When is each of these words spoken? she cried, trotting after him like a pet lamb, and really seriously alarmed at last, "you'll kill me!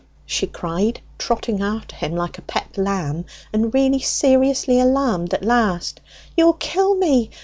she 0.25 0.47
cried, 0.47 0.99
trotting 1.19 1.61
after 1.61 1.95
him 1.95 2.15
like 2.15 2.39
a 2.39 2.41
pet 2.41 2.75
lamb, 2.75 3.23
and 3.53 3.71
really 3.71 3.99
seriously 3.99 4.79
alarmed 4.79 5.31
at 5.31 5.45
last, 5.45 6.01
"you'll 6.35 6.53
kill 6.53 6.95
me! 6.95 7.29